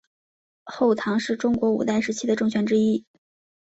[0.63, 3.05] 后唐是中国五代时期的政权之一。